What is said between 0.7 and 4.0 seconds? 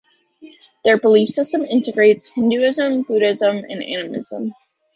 Their belief system integrates Hinduism, Buddhism and